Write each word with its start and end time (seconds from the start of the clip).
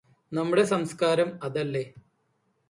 നമ്മുടെ 0.31 0.63
സംസ്ക്കാരം 0.63 1.29
അതല്ലേ 1.43 1.83